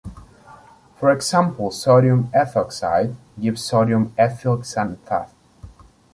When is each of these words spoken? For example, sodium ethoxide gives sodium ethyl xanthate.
For 0.95 1.11
example, 1.11 1.69
sodium 1.69 2.31
ethoxide 2.33 3.15
gives 3.39 3.63
sodium 3.63 4.15
ethyl 4.17 4.57
xanthate. 4.63 5.29